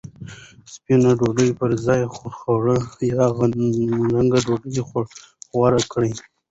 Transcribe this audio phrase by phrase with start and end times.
[0.73, 2.01] سپینه ډوډۍ پر ځای
[2.37, 2.77] خړه
[3.13, 4.75] یا غنمرنګه ډوډۍ
[5.51, 6.11] غوره کړئ.